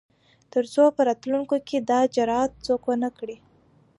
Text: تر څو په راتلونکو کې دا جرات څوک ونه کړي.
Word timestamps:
تر 0.53 0.63
څو 0.73 0.83
په 0.95 1.01
راتلونکو 1.07 1.55
کې 1.67 1.77
دا 1.89 1.99
جرات 2.15 2.51
څوک 2.65 2.81
ونه 2.85 3.09
کړي. 3.17 3.37